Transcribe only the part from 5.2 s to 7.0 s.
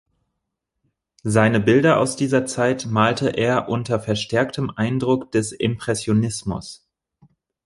des Impressionismus.